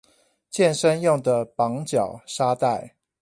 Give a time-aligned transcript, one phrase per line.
[0.49, 2.95] 健身用的綁腳沙袋